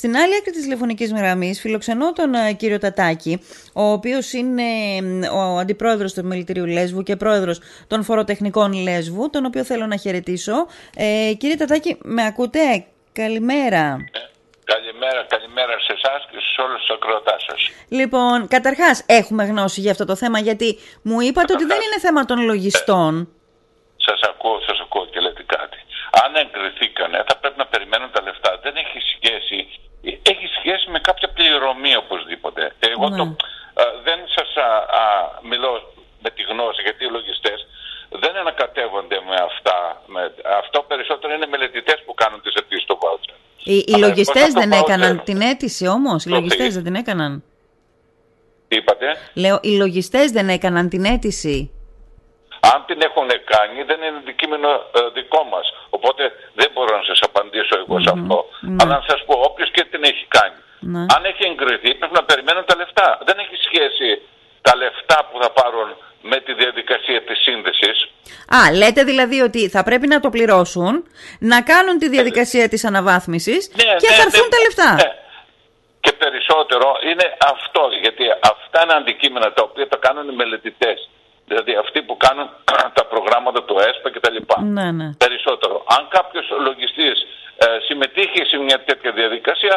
Στην 0.00 0.16
άλλη 0.16 0.34
άκρη 0.36 0.52
της 0.52 0.62
τηλεφωνικής 0.62 1.12
γραμμής 1.12 1.60
φιλοξενώ 1.60 2.12
τον 2.12 2.34
ε, 2.34 2.52
κύριο 2.52 2.78
Τατάκη, 2.78 3.40
ο 3.74 3.82
οποίος 3.82 4.32
είναι 4.32 4.62
ο 5.32 5.58
αντιπρόεδρος 5.58 6.12
του 6.12 6.24
Μιλητηρίου 6.24 6.66
Λέσβου 6.66 7.02
και 7.02 7.16
πρόεδρος 7.16 7.60
των 7.86 8.02
Φοροτεχνικών 8.04 8.72
Λέσβου, 8.72 9.30
τον 9.30 9.44
οποίο 9.44 9.64
θέλω 9.64 9.86
να 9.86 9.96
χαιρετήσω. 9.96 10.66
Ε, 10.96 11.32
κύριε 11.38 11.56
Τατάκη, 11.56 11.98
με 12.02 12.24
ακούτε; 12.26 12.84
Καλημέρα. 13.12 13.84
Καλημέρα, 14.72 15.20
καλημέρα 15.28 15.74
σε 15.86 15.92
εσάς 15.98 16.20
και 16.30 16.38
σε 16.54 16.60
όλους 16.60 16.80
τους 16.80 16.90
ακροατάς 16.96 17.42
σας. 17.48 17.70
Λοιπόν, 17.88 18.48
καταρχάς, 18.48 19.04
έχουμε 19.06 19.44
γνώση 19.44 19.80
για 19.80 19.90
αυτό 19.90 20.04
το 20.04 20.16
θέμα, 20.16 20.38
γιατί 20.38 20.78
μου 21.02 21.20
είπατε 21.20 21.52
ότι 21.52 21.64
δεν 21.64 21.80
είναι 21.86 21.98
θέμα 22.00 22.24
των 22.24 22.38
λογιστών. 22.44 23.28
Σας 23.96 24.20
ακούω, 24.30 24.60
σας 24.68 24.78
ακούω 24.84 25.06
και 25.06 25.20
λέτε 25.20 25.44
κάτι. 25.56 25.78
Αν 26.22 26.30
εγκριθήκανε, 26.42 27.24
θα 27.28 27.36
πρέπει 27.40 27.58
να 27.58 27.66
περιμένουν 27.66 28.10
τα 28.10 28.22
λεφτά. 28.22 28.50
Δεν 28.62 28.74
έχει 28.76 28.98
σχέση. 29.14 29.89
Έχει 30.32 30.46
σχέση 30.58 30.90
με 30.90 30.98
κάποια 31.08 31.28
πληρωμή 31.36 31.96
οπωσδήποτε. 31.96 32.62
Εγώ 32.78 33.08
Ναι. 33.08 33.16
το, 33.16 33.22
α, 33.80 33.84
δεν 34.06 34.18
σας 34.36 34.48
μιλώ 35.50 35.72
με 36.24 36.30
τη 36.30 36.42
γνώση, 36.42 36.80
γιατί 36.82 37.04
οι 37.04 37.10
λογιστές 37.10 37.58
δεν 38.22 38.36
ανακατεύονται 38.36 39.18
με 39.28 39.36
αυτά. 39.48 40.02
Με, 40.06 40.34
αυτό 40.62 40.78
περισσότερο 40.90 41.34
είναι 41.34 41.46
μελετητές 41.46 41.98
που 42.04 42.14
κάνουν 42.14 42.40
τις 42.42 42.54
αιτήσεις 42.54 42.82
στο 42.82 42.98
voucher. 43.02 43.34
Οι, 43.64 43.76
οι 43.76 43.92
Αλλά 43.94 44.06
λογιστές 44.06 44.42
εγώ 44.42 44.52
θα 44.52 44.60
δεν 44.60 44.70
το 44.70 44.76
πάω 44.76 44.84
έκαναν 44.84 45.08
τέλος. 45.10 45.24
την 45.24 45.40
αίτηση 45.40 45.86
όμως; 45.86 46.24
Οι 46.24 46.28
Το 46.28 46.34
λογιστές 46.34 46.66
τι; 46.66 46.72
δεν 46.74 46.84
την 46.84 46.94
έκαναν; 46.94 47.42
Τι 48.68 48.76
είπατε. 48.76 49.06
Λέω, 49.34 49.58
οι 49.62 49.76
λογιστές 49.76 50.30
δεν 50.30 50.48
έκαναν 50.48 50.88
την 50.88 51.04
αίτηση; 51.04 51.70
Αν 52.72 52.78
την 52.88 52.98
έχουν 53.08 53.28
κάνει 53.52 53.78
δεν 53.90 53.98
είναι 54.02 54.18
αντικείμενο 54.22 54.70
ε, 54.70 55.00
δικό 55.18 55.42
μας. 55.52 55.66
Οπότε 55.96 56.22
δεν 56.54 56.68
μπορώ 56.72 56.92
να 56.96 57.04
σας 57.10 57.20
απαντήσω 57.28 57.74
εγώ 57.82 57.96
σε 58.04 58.10
αυτό. 58.16 58.38
Ναι. 58.60 58.76
Αλλά 58.80 58.94
να 59.00 59.04
σας 59.10 59.20
πω 59.26 59.34
όποιος 59.48 59.70
και 59.70 59.84
την 59.92 60.02
έχει 60.10 60.24
κάνει. 60.36 60.58
Ναι. 60.92 61.02
Αν 61.14 61.20
έχει 61.30 61.42
εγκριθεί 61.50 61.90
πρέπει 61.94 62.14
να 62.20 62.24
περιμένουν 62.30 62.64
τα 62.70 62.76
λεφτά. 62.76 63.18
Δεν 63.26 63.36
έχει 63.38 63.56
σχέση 63.66 64.08
τα 64.66 64.76
λεφτά 64.76 65.18
που 65.28 65.36
θα 65.42 65.50
πάρουν 65.50 65.88
με 66.22 66.40
τη 66.40 66.52
διαδικασία 66.54 67.22
της 67.22 67.38
σύνδεσης. 67.46 67.98
Α, 68.58 68.72
λέτε 68.72 69.02
δηλαδή 69.04 69.40
ότι 69.40 69.68
θα 69.68 69.82
πρέπει 69.82 70.06
να 70.06 70.20
το 70.20 70.30
πληρώσουν, 70.30 70.92
να 71.38 71.62
κάνουν 71.62 71.98
τη 71.98 72.08
διαδικασία 72.08 72.68
της 72.68 72.84
αναβάθμισης 72.84 73.68
και 74.02 74.10
θα 74.16 74.22
έρθουν 74.22 74.48
τα 74.50 74.58
λεφτά. 74.64 74.92
Ναι. 74.94 75.10
Και 76.00 76.12
περισσότερο 76.12 76.96
είναι 77.10 77.36
αυτό, 77.52 77.82
γιατί 78.00 78.24
αυτά 78.52 78.82
είναι 78.82 78.92
αντικείμενα 78.92 79.52
τα 79.52 79.62
οποία 79.62 79.88
τα 79.88 79.96
κάνουν 79.96 80.28
οι 80.28 80.34
μελετητές. 80.34 81.10
Δηλαδή 81.50 81.72
αυτοί 81.84 81.98
που 82.06 82.14
κάνουν 82.26 82.46
τα 82.98 83.04
προγράμματα 83.12 83.60
του 83.66 83.76
ΕΣΠΑ 83.88 84.08
κτλ. 84.14 84.38
Ναι, 84.76 84.86
ναι. 84.98 85.06
Περισσότερο. 85.24 85.74
Αν 85.96 86.02
κάποιος 86.16 86.46
λογιστής 86.68 87.18
ε, 87.64 87.66
συμμετείχε 87.88 88.40
σε 88.50 88.56
μια 88.66 88.78
τέτοια 88.88 89.12
διαδικασία, 89.20 89.76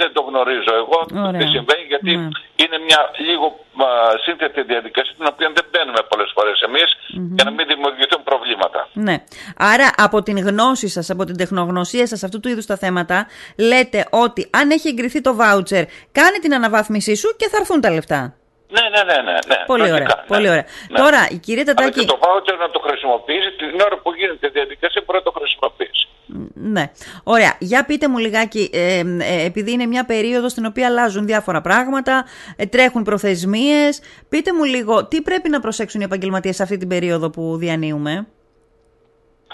δεν 0.00 0.12
το 0.12 0.20
γνωρίζω 0.28 0.72
εγώ 0.82 0.98
Ωραία. 1.28 1.40
τι 1.40 1.46
συμβαίνει, 1.54 1.84
γιατί 1.92 2.10
Ναι. 2.16 2.28
είναι 2.62 2.78
μια 2.86 3.00
λίγο 3.28 3.46
α, 3.84 3.86
σύνθετη 4.24 4.62
διαδικασία, 4.62 5.14
την 5.18 5.26
οποία 5.32 5.48
δεν 5.56 5.64
μπαίνουμε 5.70 6.00
πολλές 6.08 6.30
φορές 6.36 6.60
εμείς, 6.68 6.88
για 7.36 7.44
να 7.44 7.50
μην 7.50 7.66
δημιουργηθούν 7.66 8.22
προβλήματα. 8.22 8.88
Ναι. 8.92 9.16
Άρα 9.56 9.90
από 9.96 10.22
την 10.22 10.38
γνώση 10.46 10.88
σας, 10.88 11.10
από 11.10 11.24
την 11.24 11.36
τεχνογνωσία 11.36 12.06
σας 12.06 12.22
αυτού 12.22 12.40
του 12.40 12.48
είδους 12.48 12.66
τα 12.66 12.76
θέματα, 12.76 13.26
λέτε 13.58 14.06
ότι 14.10 14.50
αν 14.60 14.70
έχει 14.70 14.88
εγκριθεί 14.88 15.20
το 15.20 15.36
voucher, 15.40 15.84
κάνε 16.12 16.38
την 16.42 16.54
αναβάθμισή 16.54 17.14
σου 17.16 17.28
και 17.36 17.48
θα 17.48 17.56
έρθουν 17.60 17.80
τα 17.80 17.90
λεφτά. 17.90 18.34
Ναι, 18.76 18.84
ναι, 18.94 19.02
ναι, 19.10 19.18
ναι. 19.28 19.38
ναι. 19.50 19.58
Πολύ 19.66 19.82
Λογικά, 19.82 20.02
ωραία. 20.02 20.16
ναι. 20.20 20.26
Πολύ 20.34 20.48
ωραία. 20.48 20.66
Ναι. 20.90 20.98
Τώρα, 20.98 21.20
η 21.30 21.38
κυρία 21.46 21.64
Αλλά 21.66 21.74
Τατάκη... 21.74 22.00
και 22.00 22.06
το 22.06 22.18
voucher 22.22 22.56
να 22.58 22.70
το 22.70 22.80
χρησιμοποιήσει 22.86 23.50
την 23.50 23.80
ώρα 23.86 23.96
που 24.02 24.14
γίνεται 24.14 24.46
η 24.46 24.50
διαδικασία 24.50 25.02
μπορεί 25.06 25.18
να 25.18 25.24
το 25.24 25.34
χρησιμοποιήσει. 25.38 26.08
Ναι. 26.54 26.84
Ωραία. 27.24 27.56
Για 27.58 27.84
πείτε 27.84 28.08
μου 28.08 28.18
λιγάκι, 28.18 28.70
ε, 28.72 28.98
ε, 28.98 29.44
επειδή 29.44 29.72
είναι 29.72 29.86
μια 29.86 30.04
περίοδος 30.04 30.50
στην 30.50 30.64
οποία 30.64 30.86
αλλάζουν 30.86 31.26
διάφορα 31.26 31.60
πράγματα, 31.60 32.24
ε, 32.56 32.66
τρέχουν 32.66 33.02
προθεσμίες, 33.02 34.02
πείτε 34.28 34.52
μου 34.52 34.64
λίγο 34.64 35.06
τι 35.06 35.22
πρέπει 35.22 35.48
να 35.48 35.60
προσέξουν 35.60 36.00
οι 36.00 36.04
επαγγελματίες 36.04 36.56
σε 36.56 36.62
αυτή 36.62 36.76
την 36.76 36.88
περίοδο 36.88 37.30
που 37.30 37.56
διανύουμε; 37.56 38.26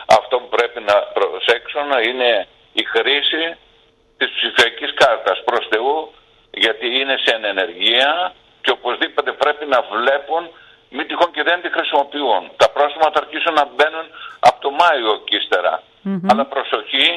Αυτό 0.06 0.38
που 0.38 0.48
πρέπει 0.48 0.80
να 0.80 0.94
προσέξουν 1.18 1.88
είναι 2.08 2.46
η 2.72 2.84
χρήση 2.84 3.56
της 4.16 4.28
ψηφιακής 4.36 4.94
κάρτας 4.94 5.42
προς 5.44 5.66
Θεού 5.70 6.12
γιατί 6.50 6.86
είναι 6.86 7.16
σε 7.24 7.38
ενεργεία 7.42 8.34
και 8.66 8.74
οπωσδήποτε 8.78 9.30
πρέπει 9.42 9.64
να 9.74 9.80
βλέπουν 9.94 10.42
μη 10.94 11.02
τυχόν 11.08 11.30
και 11.36 11.42
δεν 11.48 11.58
τη 11.62 11.68
χρησιμοποιούν. 11.76 12.42
Τα 12.62 12.68
πρόσωπα 12.76 13.06
θα 13.12 13.18
αρχίσουν 13.24 13.54
να 13.60 13.64
μπαίνουν 13.74 14.06
από 14.48 14.58
το 14.64 14.70
Μάιο 14.80 15.12
και 15.26 15.36
ύστερα. 15.40 15.74
Αλλά 16.30 16.44
προσοχή 16.54 17.08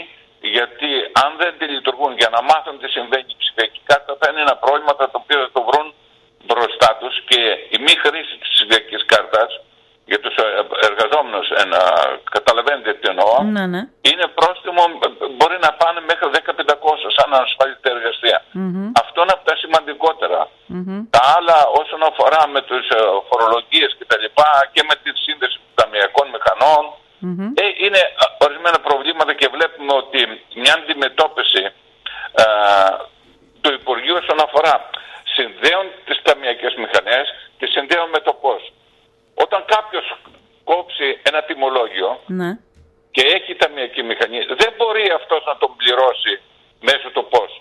γιατί 0.56 0.90
αν 1.24 1.30
δεν 1.42 1.52
τη 1.60 1.66
λειτουργούν 1.76 2.14
για 2.22 2.30
να 2.36 2.40
μάθουν 2.50 2.76
τι 2.82 2.88
συμβαίνει 2.96 3.30
η 3.36 3.40
ψηφιακή 3.44 3.82
κάρτα 3.90 4.12
θα 4.20 4.26
είναι 4.30 4.42
ένα 4.48 4.56
πρόβλημα 4.64 4.94
το 4.96 5.20
οποίο 5.24 5.38
θα 5.46 5.52
το 5.58 5.62
βρουν 5.70 5.88
μπροστά 6.48 6.90
τους 7.00 7.16
και 7.30 7.42
η 7.76 7.78
μη 7.86 7.94
χρήση 8.04 8.34
της 8.42 8.50
ψηφιακής 8.56 9.02
κάρτας 9.12 9.52
για 10.12 10.20
τους 10.24 10.36
ε, 10.44 10.46
εργαζόμενους 10.90 11.48
ε, 11.60 11.62
να 11.74 11.82
καταλαβαίνετε 12.36 12.92
τι 13.00 13.06
εννοώ 13.14 13.32
Ναι, 13.58 13.66
ναι. 13.74 13.82
είναι 14.10 14.26
πρόστιμο, 14.40 14.82
μπορεί 15.38 15.58
να 15.66 15.72
πάνε 15.82 16.00
μέχρι 16.10 16.28
10-500 16.36 17.18
σαν 17.18 17.30
ασφαλιστή 17.46 17.88
εργασία. 17.96 18.38
Αυτό 19.04 19.18
είναι 19.22 19.36
από 19.38 19.46
τα 19.50 19.56
σημαντικότερα. 19.64 20.40
Τα 21.20 21.26
άλλα 21.38 21.58
όσον 21.82 22.02
αφορά 22.10 22.42
με 22.54 22.62
τις 22.70 22.86
ε, 22.98 23.00
φορολογίες 23.30 23.92
και 23.98 24.06
τα 24.12 24.18
λοιπά 24.24 24.50
και 24.74 24.82
με 24.90 24.96
τη 25.04 25.10
σύνδεση 25.26 25.56
των 25.64 25.74
ταμιακών 25.80 26.28
μηχανών 26.34 26.84
ε, 27.64 27.66
είναι 27.86 28.02
ε, 28.24 28.46
ορισμένα 28.46 28.80
προβλήματα 28.88 29.32
και 29.40 29.48
βλέπουμε 29.56 29.94
ότι 30.02 30.20
μια 30.62 30.74
αντιμετώπιση 30.80 31.64
ε, 32.42 32.46
του 33.62 33.72
Υπουργείου 33.80 34.18
όσον 34.24 34.40
αφορά 34.46 34.74
συνδέουν 35.36 35.88
τις 36.06 36.18
ταμιακές 36.28 36.74
μηχανές 36.84 37.26
και 37.58 37.68
συνδέουν 37.74 38.10
με 38.16 38.20
το 38.28 38.34
πώς. 38.44 38.62
Όταν 39.44 39.60
κάποιος 39.76 40.06
κόψει 40.64 41.08
ένα 41.30 41.40
τιμολόγιο 41.48 42.10
Ναι. 42.40 42.50
και 43.16 43.24
έχει 43.38 43.56
ταμιακή 43.56 44.02
μηχανή, 44.04 44.40
δεν 44.62 44.72
μπορεί 44.78 45.06
αυτός 45.20 45.42
να 45.50 45.56
τον 45.62 45.72
πληρώσει 45.80 46.34
μέσω 46.88 47.08
του 47.16 47.24
πώς. 47.34 47.52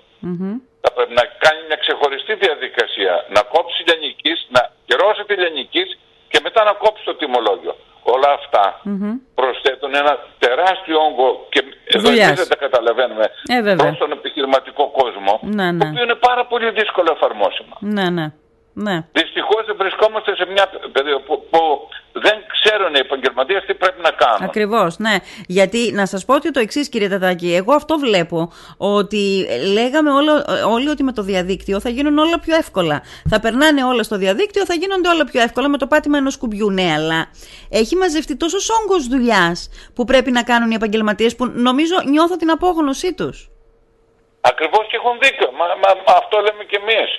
Θα 0.88 0.96
πρέπει 0.96 1.14
να 1.22 1.26
κάνει 1.44 1.60
μια 1.68 1.78
ξεχωριστή 1.84 2.34
διαδικασία, 2.44 3.14
να 3.36 3.40
κόψει 3.54 3.78
λιανικής, 3.88 4.38
να 4.56 4.60
κυρώσει 4.88 5.22
τη 5.28 5.34
λιανικής 5.42 5.88
και 6.30 6.38
μετά 6.46 6.60
να 6.68 6.72
κόψει 6.82 7.02
το 7.08 7.14
τιμολόγιο. 7.20 7.74
Όλα 8.14 8.30
αυτά 8.38 8.64
προσθέτουν 9.34 9.94
ένα 10.02 10.12
τεράστιο 10.44 10.98
όγκο 11.08 11.28
και 11.52 11.60
εδώ 11.94 12.08
Δουλειάς. 12.08 12.26
εμείς 12.28 12.38
δεν 12.42 12.48
τα 12.48 12.56
καταλαβαίνουμε 12.64 13.24
Ε, 13.54 13.62
βέβαια. 13.62 13.86
προς 13.86 13.98
τον 13.98 14.10
επιχειρηματικό 14.12 14.84
κόσμο, 15.00 15.32
Ναι, 15.42 15.66
το 15.70 15.72
ναι. 15.78 15.88
οποίο 15.90 16.02
είναι 16.02 16.14
πάρα 16.28 16.42
πολύ 16.46 16.70
δύσκολο 16.70 17.10
εφαρμόσιμο. 17.16 17.74
Ναι, 17.96 18.06
ναι. 18.10 18.26
Ναι. 18.86 18.96
Δυστυχώς 19.12 19.64
βρισκόμαστε 19.76 20.30
σε 20.36 20.46
μια 20.54 20.66
περίοδο 20.92 21.20
που, 21.20 21.34
που 21.50 21.88
δεν 22.98 23.06
ξέρουν 23.06 23.32
οι 23.32 23.36
επαγγελματίε 23.38 23.60
τι 23.60 23.74
πρέπει 23.74 24.00
να 24.02 24.10
κάνουν. 24.10 24.42
Ακριβώς, 24.42 24.98
ναι. 24.98 25.16
Γιατί 25.46 25.92
να 25.92 26.06
σας 26.06 26.24
πω 26.24 26.34
ότι 26.34 26.50
το 26.50 26.60
εξής, 26.60 26.88
κύριε 26.88 27.08
Τατάκη, 27.08 27.54
εγώ 27.54 27.72
αυτό 27.74 27.98
βλέπω. 27.98 28.52
Ότι 28.76 29.46
λέγαμε 29.72 30.10
όλο, 30.10 30.32
όλοι 30.68 30.88
ότι 30.88 31.02
με 31.02 31.12
το 31.12 31.22
διαδίκτυο 31.22 31.80
θα 31.80 31.88
γίνουν 31.88 32.18
όλα 32.18 32.38
πιο 32.40 32.56
εύκολα. 32.56 33.02
Θα 33.30 33.40
περνάνε 33.40 33.84
όλα 33.84 34.02
στο 34.02 34.16
διαδίκτυο, 34.16 34.64
θα 34.64 34.74
γίνονται 34.74 35.08
όλα 35.08 35.24
πιο 35.24 35.40
εύκολα 35.42 35.68
με 35.68 35.78
το 35.78 35.86
πάτημα 35.86 36.18
ενός 36.18 36.36
κουμπιού. 36.38 36.70
Ναι, 36.70 36.92
αλλά 36.96 37.30
έχει 37.70 37.96
μαζευτεί 37.96 38.36
τόσος 38.36 38.70
όγκος 38.70 39.06
δουλειάς 39.06 39.70
που 39.94 40.04
πρέπει 40.04 40.30
να 40.30 40.42
κάνουν 40.42 40.70
οι 40.70 40.74
επαγγελματίες 40.74 41.36
που 41.36 41.44
νομίζω 41.54 41.96
νιώθω 42.04 42.36
την 42.36 42.50
απόγνωσή 42.50 43.14
τους. 43.14 43.48
Ακριβώς 44.40 44.86
και 44.88 44.96
έχουν 45.00 45.18
δίκιο. 45.22 45.48
Μα, 45.58 45.66
μα, 45.82 45.90
μα 46.06 46.12
αυτό 46.22 46.36
λέμε 46.46 46.64
κι 46.64 46.78
εμείς. 46.82 47.10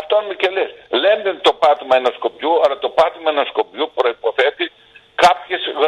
Αυτό 0.00 0.12
λέμε 0.20 0.34
και 0.40 0.48
λες. 0.56 0.70
Λέμε 1.02 1.28
το 1.48 1.52
πάτημα 1.52 1.94
ενός 2.00 2.14
σκοπιού, 2.14 2.52
αλλά 2.64 2.78
το 2.78 2.88
πάτημα 2.98 3.30
ενός 3.30 3.48
σκοπιού 3.48 3.90
προποθέτει 3.94 4.64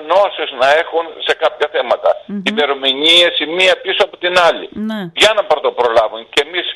κάποιε 0.09 0.45
γνώσεις 0.45 0.51
να 0.63 0.69
έχουν 0.83 1.05
σε 1.27 1.35
κάποια 1.43 1.69
θέματα. 1.75 2.11
Ημερομηνίες 2.51 3.39
η 3.39 3.47
μία 3.47 3.75
πίσω 3.85 4.03
από 4.09 4.17
την 4.17 4.35
άλλη. 4.49 4.69
Ναι. 4.73 5.01
Για 5.23 5.33
να 5.37 5.43
πρωτοπρολάβουν. 5.45 6.27
Και 6.33 6.43
εμείς 6.47 6.67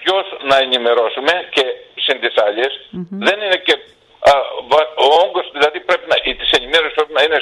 ποιος 0.00 0.24
να 0.50 0.56
ενημερώσουμε 0.58 1.32
και 1.54 1.64
συν 2.04 2.20
τις 2.20 2.34
αλλε 2.46 2.66
δεν 3.26 3.36
είναι 3.44 3.56
και. 3.66 3.74
α, 4.30 4.32
βα- 4.70 4.92
ο 5.04 5.06
όγκος 5.24 5.46
δηλαδή 5.56 5.80
πρέπει 5.80 6.06
να. 6.12 6.16
της 6.40 6.50
ενημέρωσης 6.58 6.94
πρέπει 6.94 7.12
να 7.12 7.22
είναι 7.22 7.38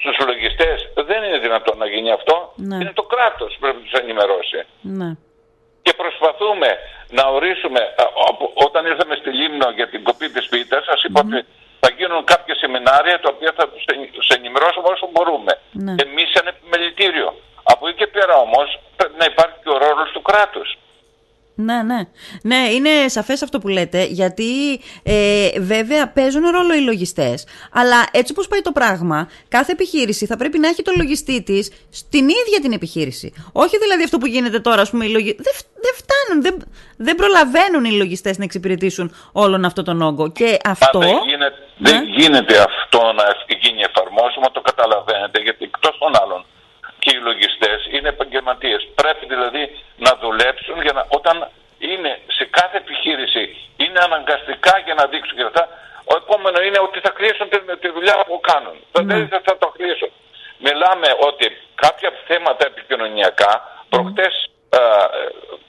στους 0.00 0.16
λογιστές. 0.26 0.76
Δεν 1.10 1.22
είναι 1.22 1.38
δυνατόν 1.38 1.78
να 1.78 1.86
γίνει 1.86 2.10
αυτό. 2.12 2.52
Ναι. 2.56 2.74
Είναι 2.80 2.92
το 3.00 3.02
κράτος 3.02 3.50
που 3.54 3.60
πρέπει 3.60 3.76
να 3.76 3.82
τους 3.88 3.92
ενημερώσει 4.02 4.58
Ναι. 4.80 5.10
και 5.82 5.92
προσπαθούμε 6.02 6.68
να 7.10 7.24
ορίσουμε, 7.36 7.80
α, 7.80 8.04
από- 8.30 8.52
όταν 8.66 8.86
ήρθαμε 8.86 9.14
στη 9.20 9.30
Λίμνο 9.30 9.70
για 9.70 9.88
την 9.88 10.02
κοπή 10.02 10.28
της 10.30 10.48
πίτας, 10.48 10.84
σας 10.84 11.02
είπα 11.04 11.20
ότι 11.20 11.30
θα 11.30 11.36
γίνουν 11.36 11.44
κάποια 11.44 11.55
σεμινάρια 12.70 13.20
τα 13.20 13.28
οποία 13.34 13.52
θα 13.58 13.64
τους 13.72 13.84
ενη- 13.92 14.10
τους 14.16 14.28
ενημερώσουμε 14.28 14.88
όσο 14.94 15.06
μπορούμε. 15.12 15.52
Ναι. 15.84 15.94
Εμείς 16.04 16.26
σαν 16.34 16.46
επιμελητήριο. 16.52 17.28
Από 17.72 17.82
εκεί 17.88 17.96
και 17.96 18.06
πέρα 18.06 18.34
όμως 18.46 18.68
πρέπει 18.96 19.16
να 19.22 19.26
υπάρχει 19.32 19.56
και 19.62 19.70
ο 19.76 19.78
ρόλος 19.84 20.08
του 20.14 20.22
κράτους. 20.22 20.68
Ναι, 21.58 21.82
ναι. 21.82 22.00
Ναι, 22.42 22.68
είναι 22.70 22.90
σαφές 23.06 23.42
αυτό 23.42 23.58
που 23.58 23.68
λέτε, 23.68 24.04
γιατί 24.04 24.80
ε, 25.02 25.60
βέβαια 25.60 26.08
παίζουν 26.08 26.50
ρόλο 26.50 26.74
οι 26.74 26.80
λογιστές. 26.80 27.46
Αλλά 27.72 28.06
έτσι 28.12 28.32
όπως 28.32 28.48
πάει 28.48 28.60
το 28.60 28.72
πράγμα, 28.72 29.28
κάθε 29.48 29.72
επιχείρηση 29.72 30.26
θα 30.26 30.36
πρέπει 30.36 30.58
να 30.58 30.68
έχει 30.68 30.82
το 30.82 30.92
λογιστή 30.96 31.42
της 31.42 31.72
στην 31.90 32.28
ίδια 32.28 32.60
την 32.62 32.72
επιχείρηση. 32.72 33.32
Όχι 33.52 33.78
δηλαδή 33.78 34.02
αυτό 34.02 34.18
που 34.18 34.26
γίνεται 34.26 34.60
τώρα, 34.60 34.80
ας 34.80 34.90
πούμε, 34.90 35.04
οι 35.04 35.08
λογιστέ. 35.08 35.42
Δεν, 35.42 35.54
δεν 35.80 35.94
φτάνουν, 36.00 36.42
δεν, 36.42 36.54
δεν 36.96 37.14
προλαβαίνουν 37.14 37.84
οι 37.84 37.92
λογιστές 37.92 38.38
να 38.38 38.44
εξυπηρετήσουν 38.44 39.14
όλον 39.32 39.64
αυτό 39.64 39.82
τον 39.82 40.02
όγκο. 40.02 40.30
Και 40.30 40.58
αυτό. 40.64 40.98
δεν, 40.98 41.16
γίνεται, 41.26 41.58
ναι. 41.76 41.90
δεν 41.90 42.02
γίνεται 42.08 42.54
αυτό 42.58 43.00
να 43.12 43.24
γίνει 43.62 43.82
εφαρμόσιμο, 43.82 44.50
το 44.52 44.60
καταλαβαίνετε, 44.60 45.38
γιατί 45.40 45.64
εκτός 45.64 45.98
των 45.98 46.12
άλλων 46.22 46.44
και 47.06 47.16
οι 47.16 47.20
λογιστές 47.28 47.78
είναι 47.94 48.08
επαγγελματίες. 48.08 48.88
Πρέπει 48.94 49.24
δηλαδή 49.26 49.62
να 49.96 50.12
δουλέψουν 50.22 50.55
για 50.55 50.55
να, 50.96 51.02
όταν 51.18 51.36
είναι 51.78 52.12
σε 52.38 52.44
κάθε 52.58 52.76
επιχείρηση, 52.84 53.42
είναι 53.82 53.98
αναγκαστικά 54.08 54.74
για 54.86 54.94
να 55.00 55.04
δείξουν 55.12 55.36
και 55.36 55.46
αυτά. 55.50 55.64
Ο 56.12 56.14
επόμενο 56.22 56.58
είναι 56.66 56.80
ότι 56.86 56.98
θα 57.04 57.10
κλείσουν 57.18 57.46
τη, 57.52 57.58
τη 57.82 57.88
δουλειά 57.96 58.16
που 58.28 58.40
κάνουν. 58.50 58.76
Mm. 58.78 59.02
Δεν 59.10 59.28
θα, 59.32 59.38
θα 59.48 59.54
το 59.62 59.68
κλείσουν. 59.76 60.10
Μιλάμε 60.66 61.08
ότι 61.28 61.46
κάποια 61.84 62.10
θέματα 62.28 62.62
επικοινωνιακά, 62.72 63.52
mm. 63.62 63.86
προχτές 63.92 64.34
ε, 64.78 64.80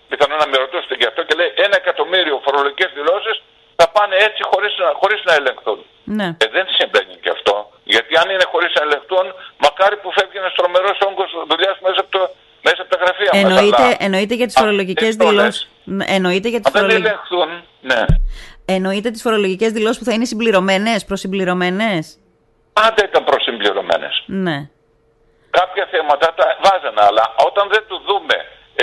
πιθανόν 0.09 0.38
να 0.44 0.47
με 0.51 0.57
ρωτήσετε 0.63 0.95
γι' 1.01 1.09
αυτό 1.12 1.21
και 1.27 1.35
λέει 1.39 1.51
ένα 1.65 1.75
εκατομμύριο 1.83 2.35
φορολογικές 2.45 2.89
δηλώσεις 3.00 3.38
θα 3.80 3.85
πάνε 3.95 4.15
έτσι 4.27 4.41
χωρίς 4.51 4.73
χωρίς 5.01 5.19
να 5.27 5.33
ελεγχθούν. 5.39 5.80
Ναι. 6.18 6.27
Ε, 6.44 6.47
δεν 6.56 6.65
συμβαίνει 6.77 7.15
και 7.23 7.31
αυτό. 7.38 7.56
Γιατί 7.94 8.13
αν 8.21 8.27
είναι 8.33 8.47
χωρίς 8.53 8.71
να 8.77 8.81
ελεγχθούν, 8.85 9.27
μακάρι 9.65 9.97
που 10.01 10.09
φεύγει 10.18 10.38
ένας 10.44 10.53
τρομερός 10.59 10.97
όγκος 11.07 11.30
δουλειάς 11.51 11.77
μέσα 11.85 12.00
από 12.03 12.12
το 12.18 12.23
μέσα 12.62 12.81
από 12.81 12.89
τα 12.95 12.98
γραφεία 13.04 13.30
εννοείται, 13.33 13.81
μας. 13.81 13.95
Εννοείται 14.00 14.36
για 14.36 14.45
τις 14.45 14.56
φορολογικές 14.59 15.15
δηλώσεις. 15.15 15.69
Εννοείται 16.06 16.50
για 16.50 16.59
τις 16.59 16.71
φορολογικές... 16.71 17.19
ναι. 17.81 18.06
Εννοείται 18.65 19.09
τις 19.12 19.21
φορολογικές 19.21 19.71
δηλώσεις 19.71 19.98
που 19.98 20.06
θα 20.06 20.13
είναι 20.13 20.25
συμπληρωμένες, 20.25 21.06
προσυμπληρωμένες; 21.06 22.19
Πάντα 22.74 23.01
ήταν 23.09 23.24
προσυμπληρωμένες. 23.24 24.24
Ναι. 24.25 24.57
Κάποια 25.50 25.86
θέματα 25.94 26.27
τα 26.39 26.45
βάζανε, 26.65 27.01
αλλά 27.09 27.25
όταν 27.48 27.65
δεν 27.74 27.83
το 27.88 27.95
δούμε 28.07 28.36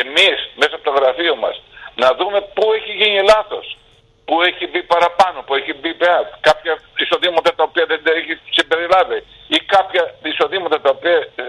εμείς 0.03 0.39
μέσα 0.61 0.75
από 0.79 0.85
το 0.89 0.93
γραφείο 0.99 1.37
μας, 1.37 1.57
να 2.03 2.09
δούμε 2.19 2.39
πού 2.55 2.65
έχει 2.79 2.93
γίνει 3.01 3.21
λάθος, 3.33 3.67
πού 4.27 4.35
έχει 4.49 4.65
μπει 4.71 4.83
παραπάνω, 4.95 5.39
πού 5.47 5.55
έχει 5.61 5.73
μπει 5.81 5.93
πέρα, 6.03 6.21
κάποια 6.49 6.73
εισοδήματα 7.03 7.51
τα 7.59 7.63
οποία 7.69 7.85
δεν 7.93 8.01
τα 8.05 8.13
έχει 8.21 8.33
συμπεριλάβει 8.57 9.19
ή 9.57 9.59
κάποια 9.75 10.05
εισοδήματα 10.31 10.77
τα 10.85 10.91
οποία 10.97 11.17
ε, 11.43 11.45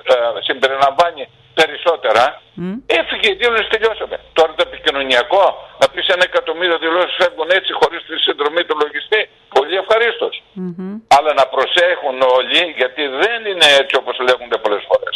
συμπεριλαμβάνει 0.47 1.23
περισσότερα, 1.59 2.23
mm. 2.59 2.75
έφυγε 2.99 3.27
η 3.33 3.35
δήλωση, 3.41 3.67
τελειώσαμε. 3.75 4.15
Τώρα 4.37 4.51
το 4.57 4.63
επικοινωνιακό, 4.69 5.45
να 5.81 5.85
πεις 5.91 6.05
ένα 6.15 6.23
εκατομμύριο 6.31 6.77
δηλώσεις 6.85 7.15
φεύγουν 7.21 7.49
έτσι 7.57 7.71
χωρίς 7.79 8.01
τη 8.09 8.15
συνδρομή 8.25 8.63
του 8.67 8.75
λογιστή, 8.83 9.21
πολύ 9.55 9.75
ευχαρίστως. 9.81 10.33
Mm-hmm. 10.61 10.93
Αλλά 11.15 11.31
να 11.39 11.45
προσέχουν 11.55 12.17
όλοι, 12.37 12.61
γιατί 12.81 13.03
δεν 13.23 13.39
είναι 13.49 13.67
έτσι 13.81 13.95
όπως 14.01 14.15
λέγονται 14.27 14.57
πολλές 14.63 14.83
φορές. 14.89 15.15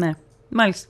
Ναι, 0.00 0.10
μάλιστα. 0.58 0.88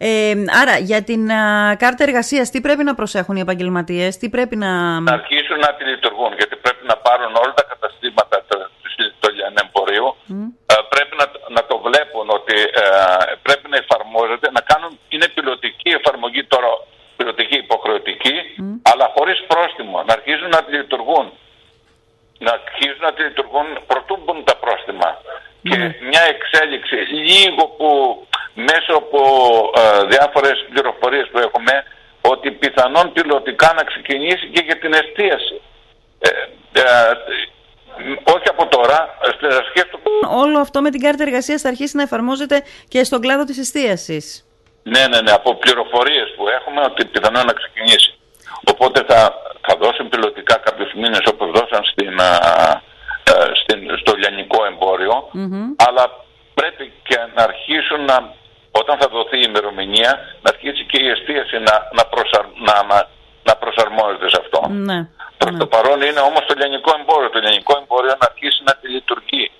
Ε, 0.00 0.34
άρα, 0.60 0.74
για 0.90 1.02
την 1.02 1.22
α, 1.32 1.76
κάρτα 1.82 2.02
εργασίας, 2.08 2.50
τι 2.50 2.60
πρέπει 2.60 2.84
να 2.84 2.94
προσέχουν 2.94 3.36
οι 3.36 3.40
επαγγελματίες, 3.40 4.16
τι 4.16 4.26
πρέπει 4.28 4.56
να. 4.56 5.00
Να 5.00 5.12
αρχίσουν 5.12 5.58
να 5.58 5.74
τη 5.76 5.84
λειτουργούν, 5.84 6.32
γιατί 6.40 6.56
πρέπει 6.56 6.84
να 6.86 6.96
πάρουν 6.96 7.32
όλα 7.42 7.54
τα 7.54 7.64
καταστήματα 7.72 8.36
του 9.20 9.28
λιανεμπορίου. 9.36 10.08
Mm. 10.30 10.48
Ε, 10.72 10.74
πρέπει 10.94 11.14
να, 11.20 11.26
να 11.56 11.62
το 11.68 11.78
βλέπουν 11.86 12.26
ότι 12.38 12.56
ε, 12.82 12.84
πρέπει 13.42 13.62
να 13.62 13.66
εφαρμόζεται, 13.82 14.46
να 14.56 14.60
κάνουν. 14.70 14.92
Είναι 15.08 15.28
πιλωτική 15.34 15.90
εφαρμογή 15.98 16.42
τώρα, 16.44 16.70
πιλωτική 17.16 17.56
υποχρεωτική, 17.66 18.36
mm. 18.58 18.90
αλλά 18.90 19.06
χωρίς 19.16 19.38
πρόστιμο. 19.50 20.02
Να 20.06 20.12
αρχίσουν 20.18 20.48
να 20.48 20.60
τη 20.64 20.70
λειτουργούν. 20.80 21.26
Να 22.38 22.50
αρχίσουν 22.58 23.02
να 23.08 23.12
τη 23.12 23.22
λειτουργούν 23.22 23.66
προτού 23.86 24.14
μπουν 24.22 24.44
τα 24.44 24.56
πρόστιμα. 24.56 25.08
Mm. 25.16 25.68
Και 25.68 25.76
μια 26.10 26.24
εξέλιξη 26.34 26.98
λίγο 27.30 27.62
που 27.76 27.88
μέσω 28.68 28.92
από 29.02 29.20
ε, 29.80 30.04
διάφορες 30.12 30.56
πληροφορίες 30.70 31.26
που 31.32 31.38
έχουμε 31.38 31.74
ότι 32.20 32.50
πιθανόν 32.50 33.12
πιλωτικά 33.12 33.72
να 33.76 33.82
ξεκινήσει 33.90 34.46
και 34.52 34.62
για 34.66 34.78
την 34.78 34.92
εστίαση. 34.92 35.60
Ε, 36.18 36.28
ε, 36.80 36.84
όχι 38.34 38.48
από 38.48 38.66
τώρα, 38.66 39.18
στις 39.36 39.56
αρχές 39.56 39.86
του... 39.90 40.00
Όλο 40.30 40.58
αυτό 40.58 40.80
με 40.80 40.90
την 40.90 41.00
κάρτα 41.00 41.22
εργασίας 41.22 41.60
θα 41.60 41.68
αρχίσει 41.68 41.96
να 41.96 42.02
εφαρμόζεται 42.02 42.62
και 42.88 43.04
στον 43.04 43.20
κλάδο 43.20 43.44
της 43.44 43.58
εστίασης. 43.58 44.46
Ναι, 44.82 45.06
ναι, 45.06 45.20
ναι, 45.20 45.30
από 45.30 45.54
πληροφορίες 45.54 46.34
που 46.36 46.48
έχουμε 46.48 46.80
ότι 46.80 47.04
πιθανόν 47.04 47.46
να 47.46 47.52
ξεκινήσει. 47.52 48.10
Οπότε 48.70 49.04
θα, 49.08 49.20
θα 49.66 49.76
δώσουν 49.80 50.08
πιλωτικά 50.08 50.54
κάποιους 50.56 50.92
μήνες 50.94 51.24
όπως 51.32 51.50
δώσαν 51.50 51.84
στην, 51.84 52.20
α, 52.20 52.80
στην, 53.60 53.78
στο 54.00 54.12
λιανικό 54.16 54.58
αλλά 55.86 56.04
πρέπει 56.54 56.92
και 57.02 57.18
να 57.34 57.42
αρχίσουν 57.42 58.04
να 58.04 58.16
όταν 58.70 58.98
θα 59.00 59.08
δοθεί 59.08 59.36
η 59.38 59.46
ημερομηνία 59.50 60.10
να 60.42 60.48
αρχίσει 60.54 60.84
και 60.90 60.98
η 61.02 61.08
εστίαση 61.08 61.56
να, 61.68 61.74
να, 61.96 62.04
προσαρ, 62.12 62.44
να, 62.68 62.74
να, 62.90 62.98
να 63.48 63.54
προσαρμόζεται 63.62 64.28
σε 64.28 64.38
αυτό. 64.42 64.60
Ναι, 64.68 64.74
Προς 64.74 64.86
ναι. 64.86 65.08
Το 65.58 65.66
παρόν 65.66 66.00
είναι 66.00 66.20
όμως 66.20 66.42
το 66.46 66.54
λιανικό 66.56 66.90
εμπόριο. 67.00 67.30
Το 67.30 67.38
λιανικό 67.38 67.78
εμπόριο 67.82 68.10
να 68.20 68.26
αρχίσει 68.30 68.60
να 68.64 68.74
τη 68.80 68.88
λειτουργεί. 68.88 69.50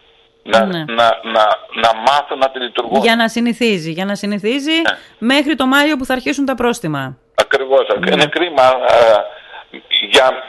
Να, 0.42 0.64
ναι. 0.64 0.84
να, 0.98 1.06
να, 1.34 1.44
να 1.82 1.90
μάθουν 2.06 2.38
να 2.38 2.50
τη 2.50 2.58
λειτουργούν. 2.58 3.02
Για 3.02 3.16
να 3.16 3.28
συνηθίζει. 3.28 3.90
Για 3.90 4.04
να 4.04 4.14
συνηθίζει 4.14 4.76
ναι. 4.80 4.96
μέχρι 5.18 5.54
το 5.54 5.66
Μάιο 5.66 5.96
που 5.96 6.04
θα 6.04 6.12
αρχίσουν 6.14 6.44
τα 6.44 6.54
πρόστιμα. 6.54 7.16
Ακριβώς. 7.34 7.86
Ναι. 7.98 8.12
Είναι 8.12 8.26
κρίμα 8.26 8.62
ε, 8.62 9.78
για 10.10 10.44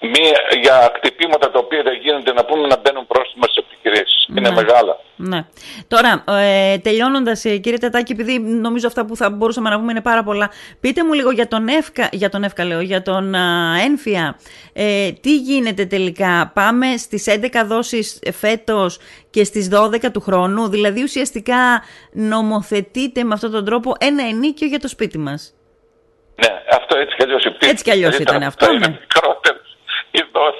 μία, 0.00 0.60
για 0.60 0.92
κτυπήματα 1.00 1.50
τα 1.50 1.58
οποία 1.58 1.82
δεν 1.82 1.94
γίνονται 2.02 2.32
να 2.32 2.44
πούμε 2.44 2.66
να 2.66 2.76
μπαίνουν 2.76 3.06
πρόστιμα 3.06 3.46
σε 3.48 3.64
επιχειρήσεις. 3.66 4.26
Ναι. 4.28 4.40
Είναι 4.40 4.50
μεγάλα. 4.50 5.00
Ναι. 5.16 5.46
Τώρα, 5.88 6.24
ε, 6.40 6.78
τελειώνοντας, 6.78 7.44
ε, 7.44 7.56
κύριε 7.56 7.78
Τετάκη, 7.78 8.12
επειδή 8.12 8.38
νομίζω 8.38 8.86
αυτά 8.86 9.04
που 9.04 9.16
θα 9.16 9.30
μπορούσαμε 9.30 9.70
να 9.70 9.78
πούμε 9.78 9.90
είναι 9.90 10.00
πάρα 10.00 10.22
πολλά, 10.22 10.50
πείτε 10.80 11.04
μου 11.04 11.12
λίγο 11.12 11.30
για 11.30 11.48
τον 11.48 11.68
ΕΦΚΑ, 11.68 12.08
για 12.12 12.28
τον 12.28 12.44
ΕΦΚΑ 12.44 12.64
λέω, 12.64 12.80
για 12.80 13.02
τον 13.02 13.34
α, 13.34 13.76
ΕΝΦΙΑ. 13.84 14.38
Ε, 14.72 15.12
τι 15.12 15.36
γίνεται 15.36 15.84
τελικά, 15.84 16.50
πάμε 16.54 16.96
στις 16.96 17.26
11 17.28 17.64
δόσεις 17.64 18.18
φέτος 18.32 18.98
και 19.30 19.44
στις 19.44 19.68
12 19.72 20.10
του 20.12 20.20
χρόνου, 20.20 20.68
δηλαδή 20.68 21.02
ουσιαστικά 21.02 21.82
νομοθετείτε 22.12 23.24
με 23.24 23.34
αυτόν 23.34 23.50
τον 23.50 23.64
τρόπο 23.64 23.92
ένα 24.00 24.22
ενίκιο 24.22 24.66
για 24.66 24.78
το 24.78 24.88
σπίτι 24.88 25.18
μας. 25.18 25.52
Ναι, 26.34 26.54
αυτό 26.72 26.98
έτσι 26.98 27.16
κι 27.16 27.22
αλλιώς 27.22 27.44
Έτσι 27.60 27.84
κι 27.84 27.90
αλλιώς 27.90 28.18
ήταν 28.18 28.42
αυτό, 28.42 28.72
ναι 28.72 28.86
οι 28.86 29.57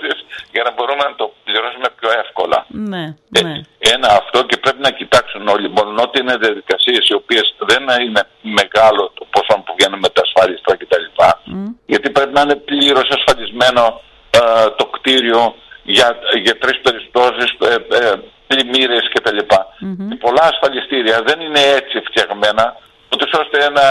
δόσει 0.09 0.25
για 0.55 0.63
να 0.67 0.71
μπορούμε 0.75 1.05
να 1.11 1.15
το 1.21 1.27
πληρώσουμε 1.45 1.89
πιο 1.99 2.11
εύκολα. 2.23 2.59
Ναι, 2.93 3.05
ε, 3.39 3.43
ναι. 3.47 3.57
Ένα 3.95 4.09
αυτό 4.21 4.39
και 4.49 4.57
πρέπει 4.65 4.83
να 4.89 4.91
κοιτάξουν 4.99 5.43
όλοι. 5.55 5.69
Μόνο 5.79 5.99
ότι 6.07 6.17
είναι 6.21 6.37
διαδικασίες 6.45 7.03
οι 7.09 7.15
οποίες 7.21 7.47
δεν 7.71 7.83
είναι 8.05 8.23
μεγάλο 8.61 9.03
το 9.19 9.23
ποσό 9.35 9.55
που 9.65 9.73
βγαίνουν 9.79 10.01
με 10.05 10.11
τα 10.17 10.23
ασφαλιστά 10.27 10.73
κτλ. 10.81 11.07
Mm. 11.21 11.69
Γιατί 11.93 12.09
πρέπει 12.11 12.33
να 12.33 12.43
είναι 12.45 12.57
πλήρως 12.69 13.09
ασφαλισμένο 13.17 13.83
ε, 14.31 14.41
το 14.79 14.87
κτίριο 14.95 15.55
για, 15.83 16.19
για 16.43 16.59
τρεις 16.59 16.79
περιπτώσεις, 16.87 17.51
ε, 17.71 17.75
ε, 17.99 18.13
πλημμύρες 18.47 19.09
κτλ. 19.13 19.39
Mm-hmm. 19.39 20.17
Πολλά 20.25 20.45
ασφαλιστήρια 20.53 21.23
δεν 21.27 21.41
είναι 21.41 21.63
έτσι 21.79 21.97
φτιαγμένα, 22.09 22.77
ώστε 23.43 23.65
ένα 23.65 23.87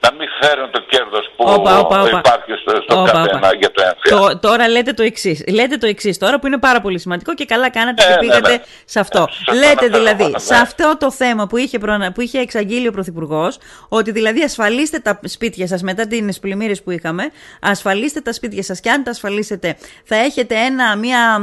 να 0.00 0.12
μην 0.12 0.28
φέρουν 0.40 0.70
το 0.70 0.80
κέρδος 0.80 1.30
που 1.36 1.44
οπα, 1.46 1.78
οπα, 1.78 2.02
οπα. 2.02 2.18
υπάρχει 2.18 2.52
στο, 2.60 2.82
στο 2.82 3.02
καθένα 3.12 3.54
για 3.58 3.70
το 3.70 3.82
έμφυα. 3.82 4.38
τώρα 4.38 4.68
λέτε 4.68 4.92
το 4.92 5.02
εξής. 5.02 5.44
Λέτε 5.48 5.76
το 5.76 5.86
εξής 5.86 6.18
τώρα 6.18 6.38
που 6.38 6.46
είναι 6.46 6.58
πάρα 6.58 6.80
πολύ 6.80 6.98
σημαντικό 6.98 7.34
και 7.34 7.44
καλά 7.44 7.70
κάνατε 7.70 8.02
και 8.02 8.12
ε, 8.12 8.16
πήγατε 8.18 8.48
ναι, 8.48 8.56
ναι. 8.56 8.62
σε 8.84 9.00
αυτό. 9.00 9.28
Ε, 9.52 9.54
λέτε 9.54 9.86
δηλαδή 9.86 10.24
ναι. 10.24 10.38
σε 10.38 10.54
αυτό 10.54 10.96
το 10.98 11.10
θέμα 11.10 11.46
που 11.46 11.56
είχε, 11.56 11.78
που 12.14 12.20
είχε 12.20 12.38
εξαγγείλει 12.38 12.88
ο 12.88 12.92
Πρωθυπουργός, 12.92 13.58
ότι 13.88 14.10
δηλαδή 14.10 14.42
ασφαλίστε 14.42 14.98
τα 14.98 15.20
σπίτια 15.24 15.66
σας 15.66 15.82
μετά 15.82 16.06
τις 16.06 16.38
πλημμύρες 16.38 16.82
που 16.82 16.90
είχαμε, 16.90 17.30
ασφαλίστε 17.60 18.20
τα 18.20 18.32
σπίτια 18.32 18.62
σας 18.62 18.80
και 18.80 18.90
αν 18.90 19.02
τα 19.02 19.10
ασφαλίσετε 19.10 19.76
θα 20.04 20.16
έχετε 20.16 20.54
ένα, 20.54 20.96
μια 20.96 21.40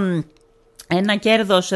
ένα 0.88 1.16
κέρδος 1.16 1.72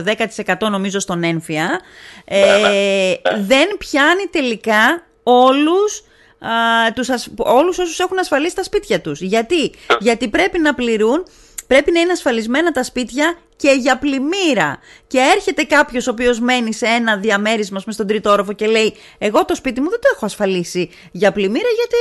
10% 0.45 0.53
νομίζω 0.69 1.00
στον 1.00 1.24
ένφια, 1.24 1.79
ε, 2.25 3.13
δεν 3.39 3.67
πιάνει 3.77 4.25
τελικά 4.31 5.03
όλους 5.24 6.03
α, 6.39 6.50
τους 6.93 7.10
ασ... 7.10 7.27
όλους 7.38 7.79
όσους 7.79 8.00
έχουν 8.00 8.19
ασφαλίσει 8.19 8.55
τα 8.55 8.63
σπίτια 8.63 9.01
τους. 9.01 9.22
Γιατί, 9.22 9.63
ε. 9.63 9.69
Γιατί 10.00 10.27
πρέπει 10.27 10.60
να 10.60 10.74
πληρούν, 10.74 11.25
πρέπει 11.67 11.91
να 11.91 12.00
είναι 12.00 12.12
ασφαλισμένα 12.12 12.72
τα 12.72 12.84
σπίτια 12.84 13.38
και 13.55 13.72
για 13.72 13.98
πλημμύρα. 13.98 14.79
Και 15.08 15.19
έρχεται 15.36 15.63
κάποιος 15.63 16.08
ο 16.08 16.12
οποίος 16.12 16.39
μένει 16.39 16.74
σε 16.74 16.86
ένα 16.86 17.17
διαμέρισμα 17.17 17.81
με 17.86 17.91
στον 17.91 18.08
τρίτο 18.08 18.31
όροφο 18.31 18.53
και 18.53 18.67
λέει: 18.67 18.93
Εγώ 19.17 19.46
το 19.46 19.55
σπίτι 19.55 19.81
μου 19.81 19.89
δεν 19.89 20.00
το 20.00 20.10
έχω 20.15 20.25
ασφαλίσει 20.25 20.89
για 21.12 21.31
πλημμύρα, 21.31 21.67
γιατί 21.75 21.98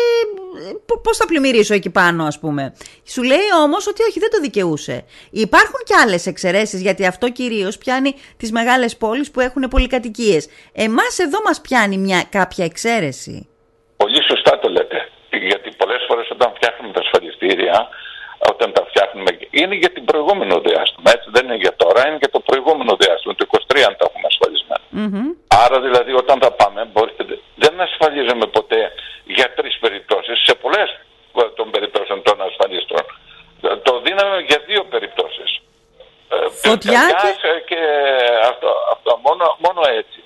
πώς 1.02 1.16
θα 1.16 1.26
πλημμυρίσω 1.26 1.74
εκεί 1.74 1.90
πάνω, 1.90 2.24
ας 2.24 2.38
πούμε. 2.38 2.74
Σου 3.04 3.22
λέει 3.22 3.46
όμως 3.62 3.86
ότι 3.86 4.02
όχι, 4.02 4.18
δεν 4.18 4.30
το 4.30 4.40
δικαιούσε. 4.40 5.04
Υπάρχουν 5.30 5.80
και 5.84 5.94
άλλες 6.02 6.26
εξαιρέσεις, 6.26 6.80
γιατί 6.80 7.06
αυτό 7.06 7.30
κυρίως 7.30 7.78
πιάνει 7.78 8.14
τις 8.36 8.52
μεγάλες 8.52 8.96
πόλεις 8.96 9.30
που 9.30 9.40
έχουν 9.40 9.62
πολυκατοικίες. 9.62 10.46
Εμάς 10.72 11.18
εδώ 11.18 11.38
μας 11.44 11.60
πιάνει 11.60 11.98
μια 11.98 12.24
κάποια 12.30 12.64
εξαίρεση. 12.64 13.48
Πολύ 14.00 14.20
σωστά 14.30 14.52
το 14.62 14.68
λέτε. 14.76 14.98
Γιατί 15.50 15.68
πολλές 15.80 16.02
φορές 16.08 16.26
όταν 16.36 16.48
φτιάχνουμε 16.56 16.92
τα 16.96 17.00
ασφαλιστήρια, 17.04 17.76
όταν 18.52 18.68
τα 18.76 18.82
φτιάχνουμε, 18.88 19.30
είναι 19.60 19.74
για 19.82 19.92
την 19.96 20.04
προηγούμενο 20.10 20.54
διάστημα. 20.68 21.08
Έτσι 21.16 21.28
δεν 21.34 21.44
είναι 21.46 21.60
για 21.64 21.74
τώρα, 21.82 22.00
είναι 22.08 22.20
για 22.24 22.32
το 22.36 22.40
προηγούμενο 22.48 22.92
διάστημα. 23.02 23.32
Το 23.34 23.44
23 23.50 23.80
αν 23.88 23.94
τα 23.98 24.04
έχουμε 24.08 24.26
ασφαλισμένα. 24.32 24.84
Άρα 25.64 25.76
δηλαδή 25.86 26.12
όταν 26.22 26.36
τα 26.44 26.50
πάμε, 26.60 26.80
δεν 27.64 27.74
ασφαλίζουμε 27.86 28.46
ποτέ 28.56 28.82
για 29.24 29.46
τρεις 29.58 29.74
περιπτώσεις. 29.84 30.36
Σε 30.46 30.54
πολλές 30.62 30.88
των 31.58 31.70
περιπτώσεων 31.70 32.22
των 32.22 32.36
ασφαλιστών. 32.48 33.02
Το 33.82 34.00
δίναμε 34.04 34.36
για 34.48 34.58
δύο 34.66 34.82
περιπτώσεις. 34.84 35.50
Ε, 36.28 36.36
Φωτιά 36.68 37.02
και... 37.22 37.52
και 37.70 37.80
αυτό, 38.52 38.68
αυτό 38.94 39.20
μόνο, 39.26 39.44
μόνο 39.64 39.80
έτσι. 40.00 40.22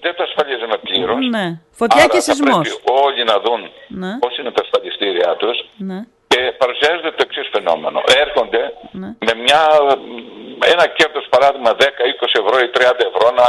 Δεν, 0.00 0.14
το 0.16 0.22
ασφαλίζουμε 0.22 0.76
πλήρως. 0.76 1.28
Ναι. 1.36 1.46
Φωτιά 1.70 2.06
και 2.06 2.20
σεισμός. 2.20 2.68
Πρέπει 2.68 3.00
όλοι 3.06 3.24
να 3.24 3.36
δουν 3.44 3.60
ναι. 3.88 4.18
πώ 4.22 4.28
είναι 4.38 4.50
τα 4.56 4.62
ασφαλιστήριά 4.64 5.36
του 5.40 5.50
ναι. 5.76 5.98
και 6.28 6.40
παρουσιάζεται 6.58 7.10
το 7.10 7.22
εξή 7.28 7.42
φαινόμενο. 7.54 7.98
Έρχονται 8.24 8.62
ναι. 8.90 9.08
με 9.26 9.32
μια, 9.44 9.62
ένα 10.72 10.86
κέρδος 10.86 11.26
παράδειγμα 11.28 11.70
10, 11.70 11.82
20 11.82 11.86
ευρώ 12.42 12.56
ή 12.66 12.70
30 12.74 12.80
ευρώ 13.10 13.30
να, 13.40 13.46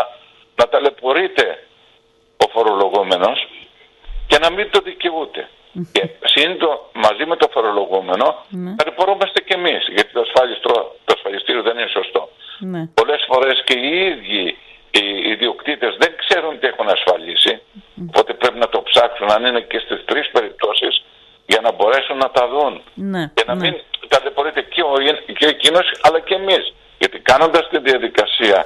να 0.55 0.65
ταλαιπωρείται 0.69 1.67
ο 2.45 2.47
φορολογούμενο 2.53 3.31
και 4.27 4.37
να 4.37 4.49
μην 4.51 4.69
το 4.71 4.79
δικαιούται. 4.79 5.49
Και 5.91 6.09
σύντο, 6.23 6.89
μαζί 6.93 7.25
με 7.25 7.35
το 7.35 7.47
φορολογούμενο 7.51 8.45
ναι. 8.49 8.75
ταλαιπωρούμαστε 8.75 9.41
και 9.41 9.53
εμείς. 9.53 9.87
Γιατί 9.95 10.11
το, 10.13 10.23
το 11.05 11.13
ασφαλιστήριο 11.15 11.61
δεν 11.61 11.77
είναι 11.77 11.87
σωστό. 11.87 12.29
Ναι. 12.59 12.89
Πολλές 12.93 13.25
φορές 13.27 13.63
και 13.65 13.79
οι 13.79 14.05
ίδιοι 14.05 14.57
οι 14.91 15.29
ιδιοκτήτες 15.29 15.95
δεν 15.99 16.11
ξέρουν 16.17 16.59
τι 16.59 16.67
έχουν 16.67 16.89
ασφαλίσει, 16.89 17.61
οπότε 18.07 18.33
πρέπει 18.33 18.59
να 18.59 18.69
το 18.69 18.81
ψάξουν 18.81 19.31
αν 19.31 19.45
είναι 19.45 19.61
και 19.61 19.79
στις 19.79 20.05
τρεις 20.05 20.29
περιπτώσεις 20.31 21.03
για 21.45 21.61
να 21.61 21.71
μπορέσουν 21.71 22.17
να 22.17 22.29
τα 22.31 22.47
δουν 22.47 22.81
ναι, 22.93 23.31
και 23.33 23.43
να 23.47 23.55
ναι. 23.55 23.61
μην 23.61 23.81
ταλαιπωρείται 24.07 24.61
και, 24.61 24.81
ο, 24.81 24.93
και 25.37 25.47
εκείνος 25.55 25.85
αλλά 26.01 26.19
και 26.19 26.35
εμείς. 26.41 26.73
Γιατί 27.01 27.17
κάνοντας 27.19 27.63
τη 27.69 27.77
διαδικασία 27.79 28.59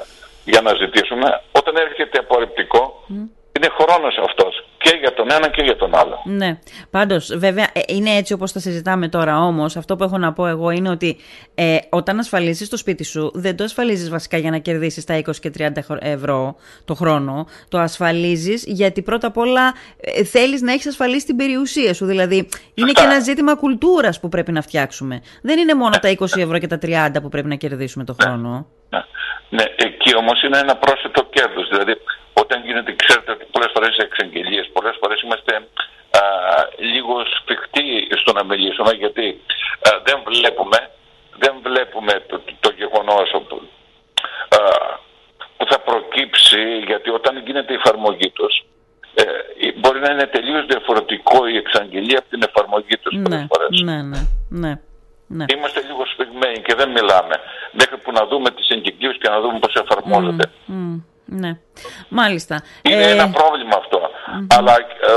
για 0.51 0.61
να 0.61 0.71
ζητήσουμε, 0.81 1.27
όταν 1.59 1.73
έρχεται 1.75 2.17
απορριπτικό, 2.19 2.83
είναι 3.55 3.69
χρόνος 3.79 4.15
αυτός 4.27 4.50
και 5.31 5.37
για 5.37 5.39
τον 5.39 5.43
ένα 5.43 5.49
και 5.49 5.61
για 5.61 5.75
τον 5.75 5.95
άλλο. 5.95 6.21
Ναι. 6.25 6.59
Πάντως, 6.89 7.37
βέβαια, 7.37 7.67
ε, 7.73 7.79
είναι 7.87 8.09
έτσι 8.09 8.33
όπως 8.33 8.51
τα 8.51 8.59
συζητάμε 8.59 9.07
τώρα. 9.07 9.37
Όμως, 9.37 9.77
αυτό 9.77 9.95
που 9.95 10.03
έχω 10.03 10.17
να 10.17 10.33
πω 10.33 10.47
εγώ 10.47 10.69
είναι 10.69 10.89
ότι 10.89 11.17
ε, 11.55 11.77
όταν 11.89 12.19
ασφαλίσει 12.19 12.69
το 12.69 12.77
σπίτι 12.77 13.03
σου, 13.03 13.31
δεν 13.33 13.55
το 13.55 13.63
ασφαλίζεις 13.63 14.09
βασικά 14.09 14.37
για 14.37 14.51
να 14.51 14.57
κερδίσεις 14.57 15.05
τα 15.05 15.21
20 15.25 15.35
και 15.41 15.51
30 15.57 15.95
ευρώ 15.99 16.55
το 16.85 16.93
χρόνο. 16.93 17.45
Το 17.69 17.79
ασφαλίζεις 17.79 18.63
γιατί 18.67 19.01
πρώτα 19.01 19.27
απ' 19.27 19.37
όλα 19.37 19.73
ε, 20.01 20.23
θέλεις 20.23 20.61
να 20.61 20.71
έχεις 20.71 20.87
ασφαλίσει 20.87 21.25
την 21.25 21.35
περιουσία 21.35 21.93
σου. 21.93 22.05
Δηλαδή, 22.05 22.49
είναι 22.73 22.91
και 22.91 23.03
ένα 23.03 23.19
ζήτημα 23.19 23.55
κουλτούρας 23.55 24.19
που 24.19 24.29
πρέπει 24.29 24.51
να 24.51 24.61
φτιάξουμε. 24.61 25.21
Δεν 25.41 25.59
είναι 25.59 25.73
μόνο 25.73 25.99
τα 26.01 26.09
20 26.17 26.21
ευρώ 26.37 26.57
και 26.57 26.67
τα 26.67 26.79
30 26.81 27.21
που 27.21 27.29
πρέπει 27.29 27.47
να 27.47 27.55
κερδίσουμε 27.55 28.03
το 28.03 28.15
χρόνο. 28.21 28.67
Ναι, 28.89 28.99
ναι 29.49 29.63
εκεί 29.75 30.15
όμως 30.17 30.43
είναι 30.43 30.57
ένα 30.57 30.75
πρόσθετο 30.75 31.23
κέρδος. 31.23 31.67
Δηλαδή, 31.69 31.95
όταν 32.51 32.65
γίνεται, 32.65 32.95
ξέρετε 33.03 33.31
ότι 33.31 33.45
πολλές 33.51 33.71
φορές 33.73 33.97
εξαγγελίες, 33.97 34.69
πολλές 34.73 34.95
φορές 35.01 35.21
είμαστε 35.21 35.55
α, 35.55 36.21
λίγο 36.77 37.15
σφιχτοί 37.35 38.07
στο 38.21 38.31
να 38.33 38.43
μιλήσουμε 38.43 38.91
γιατί 38.91 39.41
δεν 40.03 40.17
βλέπουμε, 40.25 40.79
δεν 41.37 41.53
βλέπουμε 41.63 42.13
το, 42.27 42.39
το, 42.39 42.53
το 42.59 42.71
γεγονός 42.77 43.29
που 45.57 45.65
θα 45.69 45.79
προκύψει 45.79 46.61
γιατί 46.87 47.09
όταν 47.09 47.43
γίνεται 47.45 47.73
η 47.73 47.75
εφαρμογή 47.75 48.29
τους. 48.29 48.63
ε, 49.13 49.23
μπορεί 49.79 49.99
να 49.99 50.11
είναι 50.11 50.27
τελείως 50.27 50.65
διαφορετικό 50.65 51.47
η 51.47 51.57
εξαγγελία 51.57 52.19
από 52.19 52.29
την 52.29 52.41
εφαρμογή 52.47 52.97
τους 52.97 53.15
ναι, 53.15 53.47
φορές. 53.51 53.81
Ναι, 53.83 54.01
ναι, 54.01 54.21
ναι, 54.49 54.73
ναι. 55.27 55.45
Είμαστε 55.55 55.81
λίγο 55.87 56.05
σφιγμένοι 56.05 56.59
και 56.61 56.75
δεν 56.75 56.89
μιλάμε 56.89 57.35
μέχρι 57.71 57.97
που 57.97 58.11
να 58.11 58.25
δούμε 58.25 58.51
τις 58.51 58.69
εγγυκλίες 58.69 59.17
και 59.21 59.29
να 59.29 59.39
δούμε 59.41 59.59
πώς 59.59 59.73
εφαρμόζεται. 59.73 60.51
Ναι, 61.39 61.51
μάλιστα. 62.19 62.55
Είναι 62.81 63.05
ε... 63.09 63.13
ένα 63.15 63.27
πρόβλημα 63.39 63.77
Αλλά 64.57 64.75
ε, 65.09 65.13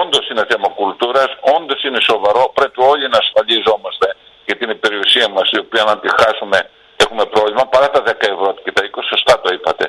όντως 0.00 0.24
είναι 0.30 0.44
θέμα 0.50 0.68
κουλτούρας, 0.78 1.30
όντως 1.56 1.80
είναι 1.86 2.00
σοβαρό. 2.10 2.42
Πρέπει 2.58 2.80
όλοι 2.92 3.08
να 3.08 3.18
ασφαλίζομαστε 3.24 4.08
για 4.46 4.56
την 4.60 4.80
περιουσία 4.80 5.28
μας, 5.28 5.46
η 5.56 5.58
οποία 5.64 5.82
να 5.90 5.94
τη 6.02 6.08
χάσουμε 6.18 6.58
έχουμε 7.04 7.24
πρόβλημα. 7.34 7.62
Παρά 7.74 7.88
τα 7.90 8.00
10 8.06 8.10
ευρώ 8.34 8.48
και 8.64 8.72
τα 8.72 8.82
20, 8.90 9.02
σωστά 9.12 9.40
το 9.42 9.48
είπατε. 9.56 9.84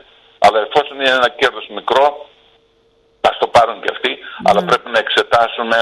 Αλλά 0.46 0.58
εφόσον 0.68 0.96
είναι 1.00 1.14
ένα 1.20 1.30
κέρδος 1.40 1.68
μικρό, 1.78 2.06
ας 3.30 3.38
το 3.42 3.48
πάρουν 3.48 3.82
και 3.84 3.92
αυτοί, 3.96 4.12
αλλά 4.48 4.62
ναι. 4.62 4.68
πρέπει 4.70 4.90
να 4.96 5.00
εξετάσουμε 5.06 5.78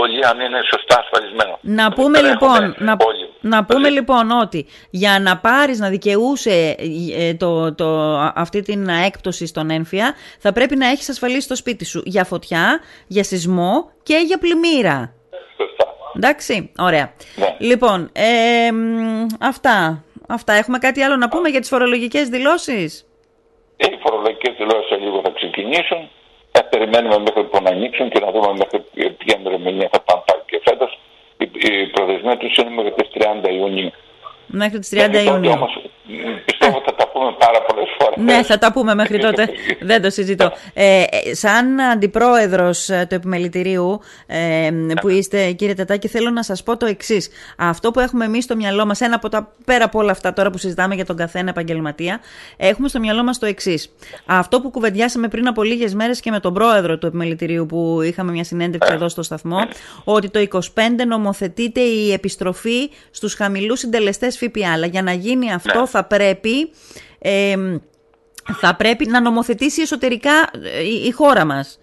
όλοι 0.00 0.26
αν 0.30 0.40
είναι 0.44 0.60
σωστά 0.72 0.94
ασφαλισμένο. 1.04 1.54
Να 1.60 1.86
πούμε 1.96 2.18
λοιπόν, 2.28 2.74
να, 2.78 2.92
να 3.40 3.64
πούμε 3.64 3.88
λοιπόν 3.88 4.30
ότι 4.30 4.66
για 4.90 5.20
να 5.20 5.38
πάρεις 5.38 5.78
να 5.78 5.88
δικαιούσε 5.88 6.76
ε, 7.16 7.34
το, 7.34 7.74
το, 7.74 7.86
αυτή 8.34 8.62
την 8.62 8.88
έκπτωση 8.88 9.46
στον 9.46 9.70
έμφυα 9.70 10.14
θα 10.38 10.52
πρέπει 10.52 10.76
να 10.76 10.86
έχεις 10.86 11.08
ασφαλίσει 11.08 11.48
το 11.48 11.56
σπίτι 11.56 11.84
σου 11.84 12.02
για 12.04 12.24
φωτιά, 12.24 12.80
για 13.06 13.24
σεισμό 13.24 13.90
και 14.02 14.16
για 14.26 14.38
πλημμύρα. 14.38 15.14
Σωστά. 15.56 15.86
Εντάξει, 16.16 16.72
ωραία. 16.78 17.12
Ναι. 17.36 17.56
Λοιπόν, 17.58 18.10
ε, 18.12 18.68
αυτά, 19.40 20.04
αυτά. 20.28 20.52
Έχουμε 20.52 20.78
κάτι 20.78 21.02
άλλο 21.02 21.16
να 21.16 21.28
πούμε 21.28 21.48
για 21.48 21.60
τις 21.60 21.68
φορολογικές 21.68 22.28
δηλώσεις; 22.28 23.06
Ε, 23.76 23.86
οι 23.86 23.98
φορολογικές 24.02 24.54
δηλώσεις 24.58 24.98
λίγο 25.00 25.20
θα 25.24 25.30
ξεκινήσουν. 25.30 26.08
Θα 26.52 26.64
περιμένουμε 26.64 27.18
μέχρι 27.18 27.44
που 27.44 27.62
να 27.62 27.70
ανοίξουν 27.70 28.10
και 28.10 28.20
να 28.20 28.30
δούμε 28.30 28.52
μέχρι 28.52 28.78
ποια 29.18 29.36
ημερομηνία 29.38 29.88
θα 29.92 30.00
πάνε 30.00 30.22
πάλι 30.26 30.42
και 30.46 30.60
φέτος. 30.64 30.98
Η, 31.38 31.86
προθεσμία 31.86 32.36
τους 32.36 32.56
είναι 32.56 32.70
μέχρι 32.70 32.92
τις 32.92 33.08
30 33.12 33.50
Ιουνίου. 33.50 33.90
Μέχρι 34.50 34.78
τις 34.78 34.88
30 34.92 35.24
Ιουνίου. 35.24 35.50
Όμως, 35.50 35.90
πιστεύω 36.44 36.82
θα 36.84 36.94
τα 36.94 37.08
πούμε 37.08 37.34
πάρα 37.38 37.62
πολλές 37.62 37.88
φορές. 37.98 38.24
Ναι, 38.24 38.42
θα 38.42 38.58
τα 38.58 38.72
πούμε 38.72 38.94
μέχρι 38.94 39.18
τότε. 39.18 39.48
Δεν 39.80 40.02
το 40.02 40.10
συζητώ. 40.10 40.52
Ε, 40.74 41.04
σαν 41.32 41.80
αντιπρόεδρος 41.80 42.88
ε, 42.88 43.06
του 43.08 43.14
επιμελητηρίου 43.14 44.00
ε, 44.26 44.70
που 45.00 45.08
είστε, 45.08 45.52
κύριε 45.52 45.74
Τετάκη, 45.74 46.08
θέλω 46.08 46.30
να 46.30 46.42
σας 46.42 46.62
πω 46.62 46.76
το 46.76 46.86
εξής. 46.86 47.28
Αυτό 47.56 47.90
που 47.90 48.00
έχουμε 48.00 48.24
εμείς 48.24 48.44
στο 48.44 48.56
μυαλό 48.56 48.86
μας, 48.86 49.00
ένα 49.00 49.14
από 49.14 49.28
τα 49.28 49.52
πέρα 49.64 49.84
από 49.84 49.98
όλα 49.98 50.10
αυτά 50.10 50.32
τώρα 50.32 50.50
που 50.50 50.58
συζητάμε 50.58 50.94
για 50.94 51.04
τον 51.04 51.16
καθένα 51.16 51.50
επαγγελματία, 51.50 52.20
έχουμε 52.56 52.88
στο 52.88 52.98
μυαλό 52.98 53.22
μας 53.22 53.38
το 53.38 53.46
εξής. 53.46 53.94
Αυτό 54.26 54.60
που 54.60 54.70
κουβεντιάσαμε 54.70 55.28
πριν 55.28 55.48
από 55.48 55.62
λίγες 55.62 55.94
μέρες 55.94 56.20
και 56.20 56.30
με 56.30 56.40
τον 56.40 56.54
πρόεδρο 56.54 56.98
του 56.98 57.06
επιμελητηρίου 57.06 57.66
που 57.66 58.00
είχαμε 58.02 58.32
μια 58.32 58.44
συνέντευξη 58.44 58.92
εδώ 58.92 59.08
στο 59.08 59.22
σταθμό, 59.22 59.58
ότι 60.04 60.30
το 60.30 60.46
25 60.50 60.60
νομοθετείται 61.06 61.80
η 61.80 62.12
επιστροφή 62.12 62.90
στους 63.10 63.34
χαμηλούς 63.34 63.78
συντελεστές 63.78 64.37
ΦΠΑ. 64.38 64.72
Αλλά 64.72 64.86
για 64.86 65.02
να 65.02 65.12
γίνει 65.12 65.52
αυτό 65.52 65.80
ναι. 65.80 65.86
θα 65.86 66.04
πρέπει 66.04 66.70
θα 68.52 68.76
πρέπει 68.76 69.06
να 69.06 69.20
νομοθετήσει 69.20 69.82
εσωτερικά 69.82 70.50
ε, 70.62 70.82
η, 70.82 71.10
χώρα 71.10 71.44
μας. 71.44 71.78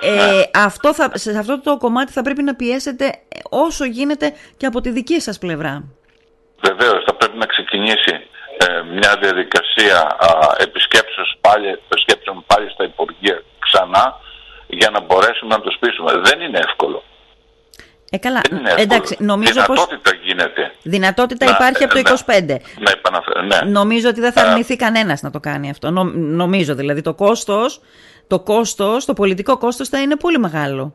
ε, 0.00 0.14
ναι. 0.14 0.42
αυτό 0.54 0.94
θα, 0.94 1.10
σε 1.14 1.38
αυτό 1.38 1.60
το 1.60 1.76
κομμάτι 1.76 2.12
θα 2.12 2.22
πρέπει 2.22 2.42
να 2.42 2.54
πιέσετε 2.54 3.12
όσο 3.50 3.84
γίνεται 3.84 4.32
και 4.56 4.66
από 4.66 4.80
τη 4.80 4.90
δική 4.90 5.20
σας 5.20 5.38
πλευρά. 5.38 5.84
Βεβαίως, 6.60 7.04
θα 7.06 7.14
πρέπει 7.14 7.38
να 7.38 7.46
ξεκινήσει 7.46 8.12
ε, 8.58 8.82
μια 8.82 9.16
διαδικασία 9.20 9.98
α, 9.98 10.28
επισκέψεως 10.58 11.36
πάλι, 11.40 11.68
επισκέψεων 11.68 12.44
πάλι 12.46 12.70
στα 12.70 12.84
Υπουργεία 12.84 13.42
ξανά 13.58 14.20
για 14.66 14.90
να 14.90 15.00
μπορέσουμε 15.00 15.54
να 15.54 15.60
το 15.60 15.70
σπίσουμε. 15.70 16.12
Δεν 16.24 16.40
είναι 16.40 16.58
εύκολο. 16.58 17.02
Ε, 18.14 18.18
καλά. 18.18 18.40
Εντάξει, 18.76 19.16
νομίζω 19.18 19.52
δυνατότητα 19.52 20.00
πως... 20.02 20.18
γίνεται. 20.22 20.72
Δυνατότητα 20.82 21.46
υπάρχει 21.46 21.84
από 21.84 21.94
το 21.94 22.00
25. 22.26 22.42
Ναι, 22.46 22.56
ναι. 23.46 23.70
Νομίζω 23.70 24.08
ότι 24.08 24.20
δεν 24.20 24.32
θα 24.32 24.42
αρνηθεί 24.42 24.76
κανένας 24.76 25.22
να 25.22 25.30
το 25.30 25.40
κάνει 25.40 25.70
αυτό. 25.70 25.90
νομίζω 26.14 26.74
δηλαδή 26.74 27.00
το 27.02 27.14
κόστος, 27.14 27.80
το 28.26 28.40
κόστος, 28.40 29.04
το 29.04 29.12
πολιτικό 29.12 29.58
κόστος 29.58 29.88
θα 29.88 30.00
είναι 30.00 30.16
πολύ 30.16 30.38
μεγάλο. 30.38 30.94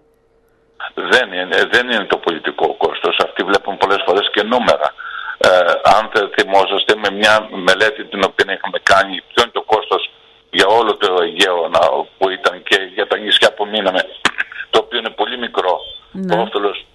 Δεν 0.94 1.34
είναι, 1.34 1.58
δεν 1.72 1.90
είναι 1.90 2.06
το 2.06 2.18
πολιτικό 2.18 2.76
κόστος. 2.78 3.18
Αυτοί 3.24 3.44
βλέπουν 3.44 3.78
πολλές 3.78 4.02
φορές 4.06 4.30
και 4.34 4.44
νούμερα. 4.44 4.94
Ε, 5.38 5.50
αν 5.98 6.30
θυμόσαστε 6.40 6.96
με 6.96 7.10
μια 7.18 7.48
μελέτη 7.52 8.06
την 8.06 8.24
οποία 8.24 8.54
είχαμε 8.54 8.80
κάνει, 8.84 9.22
ποιο 9.30 9.44
είναι 9.44 9.52
το 9.52 9.62
κόστος 9.62 10.12
για 10.50 10.68
όλο 10.68 10.98
το 10.98 11.18
Αιγαίο 11.24 11.70
που 12.18 12.30
ήταν 12.30 12.64
και 12.64 12.78
για 12.94 13.08
τα 13.08 13.18
νησιά 13.18 13.54
που 13.54 13.68
μείναμε, 13.68 14.02
το 14.72 14.80
οποίο 14.84 15.00
είναι 15.00 15.10
πολύ 15.10 15.38
μικρό. 15.38 15.80
Ναι. 16.12 16.36
Το 16.36 16.42
όφελος 16.42 16.86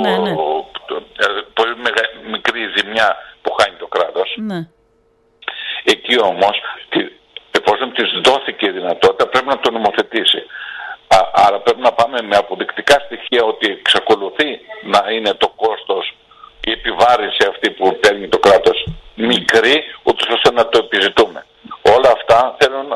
ναι, 0.00 0.16
ναι. 0.18 0.30
Ε, 0.30 1.26
πολύ 1.54 1.74
μικρή 2.30 2.60
ζημιά 2.76 3.16
που 3.42 3.52
χάνει 3.52 3.76
το 3.76 3.86
κράτος. 3.86 4.34
Ναι. 4.36 4.68
Εκεί 5.84 6.20
όμως, 6.20 6.60
εφόσον 7.50 7.92
της 7.92 8.10
δόθηκε 8.24 8.66
η 8.66 8.70
δυνατότητα, 8.70 9.28
πρέπει 9.28 9.46
να 9.46 9.58
το 9.58 9.70
νομοθετήσει. 9.70 10.42
άρα 11.32 11.58
πρέπει 11.58 11.80
να 11.80 11.92
πάμε 11.92 12.22
με 12.22 12.36
αποδεικτικά 12.36 12.96
στοιχεία 13.04 13.44
ότι 13.44 13.70
εξακολουθεί 13.70 14.60
να 14.82 15.12
είναι 15.12 15.34
το 15.34 15.48
κόστος 15.48 16.14
η 16.64 16.70
επιβάρηση 16.70 17.46
αυτή 17.48 17.70
που 17.70 17.98
παίρνει 18.00 18.28
το 18.28 18.38
κράτος 18.38 18.86
μικρή, 19.14 19.84
ούτως 20.02 20.28
ώστε 20.34 20.52
να 20.52 20.68
το 20.68 20.78
επιζητούμε. 20.84 21.46
Όλα 21.96 22.10
αυτά 22.16 22.56
θέλουν, 22.58 22.86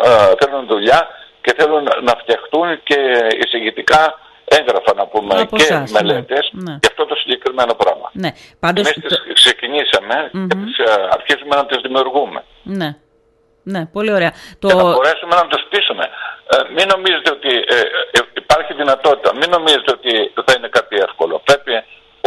θέλουν 0.41 0.67
δουλειά 0.67 1.09
και 1.41 1.55
θέλουν 1.59 1.83
να 1.83 2.13
φτιαχτούν 2.21 2.83
και 2.83 2.99
εισηγητικά 3.45 4.19
έγγραφα 4.49 4.95
να 4.95 5.07
πούμε 5.07 5.41
Από 5.41 5.57
και 5.57 5.63
εσάς, 5.63 5.91
ναι. 5.91 6.01
μελέτες 6.03 6.49
Ναι. 6.53 6.71
για 6.83 6.89
αυτό 6.93 7.07
το 7.07 7.15
συγκεκριμένο 7.15 7.75
πράγμα. 7.75 8.11
Ναι. 8.13 8.31
Πάντως, 8.61 8.85
Εμείς 8.87 8.99
τις 9.09 9.17
το- 9.17 9.33
ξεκινήσαμε 9.33 10.31
και 10.33 10.57
τις, 10.63 10.79
ε, 10.79 11.09
αρχίζουμε 11.17 11.55
να 11.57 11.67
τις 11.67 11.79
δημιουργούμε. 11.83 12.45
Ναι. 12.63 12.91
Ναι, 13.73 13.87
πολύ 13.87 14.13
ωραία. 14.19 14.33
Το... 14.59 14.69
Και 14.69 14.75
να 14.75 14.83
μπορέσουμε 14.83 15.35
να 15.35 15.47
τους 15.47 15.63
πείσουμε. 15.71 16.05
Ε, 16.53 16.57
μην 16.77 16.87
νομίζετε 16.95 17.31
ότι 17.39 17.53
ε, 17.77 17.79
ε, 18.17 18.21
υπάρχει 18.43 18.73
δυνατότητα. 18.75 19.31
Μην 19.41 19.49
νομίζετε 19.57 19.91
ότι 19.99 20.13
θα 20.47 20.53
είναι 20.57 20.69
κάτι 20.69 20.97
εύκολο. 21.07 21.35
Πρέπει 21.49 21.73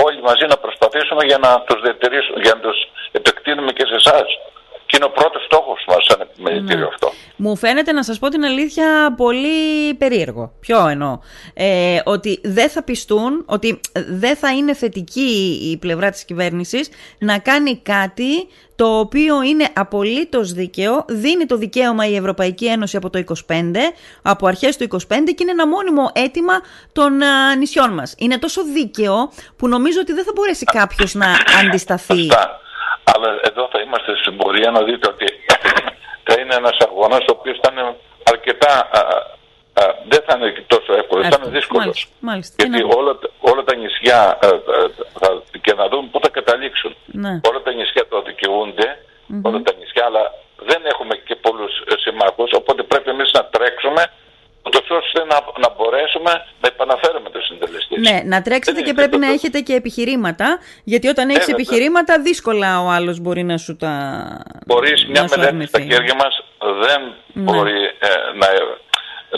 όλοι 0.05 0.21
μαζί 0.29 0.45
να 0.53 0.57
προσπαθήσουμε 0.63 1.21
για 1.25 1.37
να 1.45 1.61
τους 1.67 1.79
διατηρήσουμε, 1.85 2.37
για 2.45 2.53
να 2.55 2.59
τους 2.65 2.77
επεκτείνουμε 3.11 3.71
και 3.77 3.85
σε 3.91 3.95
εσάς. 3.95 4.27
Και 4.85 4.95
είναι 4.97 5.05
ο 5.11 5.13
πρώτος 5.19 5.43
στόχος 5.49 5.79
μας 5.87 6.01
σαν 6.07 6.18
επιμελητήριο 6.49 6.85
Ναι. 6.85 6.89
αυτό. 6.93 7.11
Μου 7.35 7.55
φαίνεται 7.55 7.91
να 7.91 8.03
σας 8.03 8.19
πω 8.19 8.29
την 8.29 8.43
αλήθεια 8.43 9.13
πολύ 9.17 9.93
περίεργο. 9.97 10.51
Ποιο 10.59 10.87
εννοώ; 10.87 11.19
Ε, 11.53 11.99
ότι 12.03 12.39
δεν 12.43 12.69
θα 12.69 12.83
πιστούν, 12.83 13.43
ότι 13.45 13.79
δεν 14.07 14.35
θα 14.35 14.51
είναι 14.53 14.73
θετική 14.73 15.59
η 15.71 15.77
πλευρά 15.77 16.09
της 16.09 16.25
κυβέρνησης 16.25 16.89
να 17.19 17.37
κάνει 17.39 17.77
κάτι 17.77 18.47
το 18.75 18.99
οποίο 18.99 19.41
είναι 19.41 19.67
απολύτως 19.75 20.51
δίκαιο, 20.53 21.05
δίνει 21.07 21.45
το 21.45 21.55
δικαίωμα 21.57 22.07
η 22.07 22.15
Ευρωπαϊκή 22.15 22.65
Ένωση 22.65 22.97
από 22.97 23.09
το 23.09 23.23
25, 23.47 23.53
από 24.21 24.47
αρχές 24.47 24.77
του 24.77 24.83
25 24.83 24.97
και 25.07 25.35
είναι 25.41 25.51
ένα 25.51 25.67
μόνιμο 25.67 26.11
αίτημα 26.13 26.53
των 26.93 27.21
α, 27.21 27.55
νησιών 27.55 27.93
μας. 27.93 28.15
Είναι 28.17 28.37
τόσο 28.37 28.63
δίκαιο 28.63 29.31
που 29.57 29.67
νομίζω 29.67 29.99
ότι 30.01 30.13
δεν 30.13 30.23
θα 30.23 30.31
μπορέσει 30.35 30.63
κάποιος 30.65 31.13
να 31.13 31.27
αντισταθεί. 31.65 32.15
Σωστά. 32.15 32.59
Αλλά 33.15 33.39
εδώ 33.43 33.69
θα 33.71 33.79
είμαστε 33.79 34.15
στην 34.21 34.37
πορεία 34.37 34.71
να 34.71 34.83
δείτε 34.83 35.07
ότι 35.07 35.25
θα 36.29 36.35
είναι 36.41 36.55
ένας 36.61 36.77
αγώνας 36.87 37.19
ο 37.29 37.33
οποίος 37.37 37.57
θα 37.63 37.69
είναι 37.71 37.95
αρκετά... 38.33 38.71
α, 38.99 38.99
α, 39.81 39.83
δεν 40.11 40.21
θα 40.27 40.33
είναι 40.37 40.63
τόσο 40.67 40.91
εύκολος, 41.01 41.23
θα 41.27 41.37
είναι 41.37 41.57
Εύκολος. 41.57 41.57
δύσκολος. 41.57 41.85
Μάλιστα, 41.85 42.09
μάλιστα. 42.29 42.53
Τι 42.57 42.63
Γιατί 42.69 42.83
να 42.83 42.89
πω. 42.89 42.99
όλα, 43.01 43.13
τα- 43.21 43.29
όλα 43.51 43.63
τα 43.63 43.75
νησιά 43.75 44.19
α, 44.21 44.47
α, 44.47 44.49
θα, 45.19 45.27
και 45.65 45.73
να 45.79 45.85
δούμε 45.89 46.07
πού 46.11 46.19
θα 46.23 46.29
καταλήξουν. 46.37 46.95
Ναι. 47.23 47.33
Όλα 47.49 47.61
τα 47.65 47.71
νησιά 47.77 48.03
το 48.11 48.21
δικαιούνται, 48.29 48.87
όλα 49.47 49.59
τα 49.67 49.73
νησιά, 49.79 50.03
αλλά 50.09 50.23
δεν 50.69 50.81
έχουμε 50.91 51.15
και 51.27 51.35
πολλούς 51.45 51.73
ε, 51.91 51.93
συμμάχους, 52.03 52.51
οπότε 52.59 52.81
πρέπει 52.83 53.09
εμείς 53.09 53.29
να 53.37 53.45
τρέξουμε 53.45 54.01
ούτως 54.69 54.89
ώστε 54.99 55.19
να, 55.31 55.37
να 55.63 55.69
μπορέσουμε 55.75 56.31
να 56.61 56.67
επαναφέρουμε 56.73 57.29
το 57.29 57.39
συντελεστή. 57.47 57.99
Ναι, 57.99 58.17
να 58.31 58.37
τρέξετε 58.41 58.71
Δεν 58.77 58.83
και 58.85 58.89
είναι 58.89 58.99
πρέπει 59.01 59.17
να 59.17 59.27
το- 59.27 59.33
έχετε 59.33 59.59
και 59.67 59.73
επιχειρήματα, 59.73 60.47
γιατί 60.83 61.07
όταν 61.13 61.25
έχεις 61.29 61.45
βέβαια. 61.45 61.55
επιχειρήματα 61.59 62.13
δύσκολα 62.27 62.69
ο 62.85 62.87
άλλος 62.97 63.19
μπορεί 63.19 63.43
να 63.43 63.57
σου 63.57 63.75
τα 63.83 63.93
Χωρίς 64.67 64.99
να 65.03 65.09
μια 65.11 65.27
σου 65.27 65.39
μελέτη 65.39 65.65
στα 65.67 65.77
αρνηθεί. 65.77 65.93
χέρια 65.93 66.15
μας 66.21 66.33
δεν 66.83 67.01
Ναι. 67.33 67.43
μπορεί 67.43 67.79
ε, 68.09 68.11
να, 68.41 68.47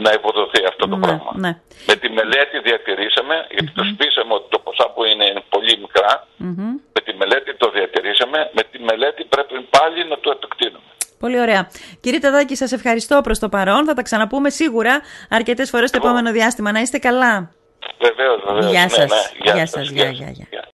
να 0.05 0.11
υποδοθεί 0.17 0.61
αυτό 0.71 0.83
το 0.87 0.95
Ναι, 0.95 1.01
πράγμα. 1.05 1.31
ναι. 1.43 1.51
Με 1.89 1.95
τη 2.01 2.07
μελέτη 2.09 2.55
διατηρήσαμε, 2.67 3.35
γιατί 3.53 3.71
το 3.79 3.83
σπίσαμε 3.91 4.33
ότι 4.33 4.47
το 4.49 4.59
ποσά 4.65 4.85
που 4.93 5.01
είναι 5.09 5.25
είναι 5.29 5.43
πολύ 5.49 5.73
μικρά. 5.85 6.27
Μμμ. 6.37 6.69
Με 6.95 7.01
τη 7.05 7.11
μελέτη 7.21 7.49
το 7.61 7.67
διατηρήσαμε, 7.77 8.39
με 8.57 8.63
τη 8.71 8.77
μελέτη 8.89 9.21
πρέπει 9.33 9.55
πάλι 9.77 9.99
να 10.11 10.17
το 10.23 10.29
επεκτείνουμε. 10.37 10.89
Πολύ 11.21 11.39
ωραία. 11.39 11.69
Κύριε 11.99 12.19
Ταδάκη, 12.19 12.55
σας 12.55 12.71
ευχαριστώ 12.71 13.21
προς 13.21 13.39
το 13.39 13.49
παρόν. 13.49 13.85
Θα 13.85 13.93
τα 13.93 14.01
ξαναπούμε 14.01 14.49
σίγουρα 14.49 15.01
αρκετές 15.29 15.69
φορές 15.69 15.91
το 15.91 15.97
Εγώ. 16.01 16.07
επόμενο 16.07 16.31
διάστημα. 16.31 16.71
Να 16.71 16.79
είστε 16.79 16.97
καλά. 16.97 17.51
Βεβαίως, 17.99 18.41
βεβαίως. 18.47 18.71
Γεια 18.71 18.81
Ναι, 18.83 18.89
σας. 18.89 19.09
ναι, 19.45 19.51
Γεια 19.53 19.65
σας. 19.65 19.89
Γεια, 19.89 20.09
γεια, 20.09 20.29
γεια. 20.29 20.45
Γεια. 20.49 20.63